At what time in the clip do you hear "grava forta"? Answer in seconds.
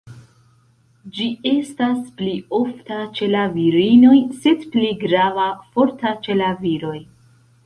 5.05-6.17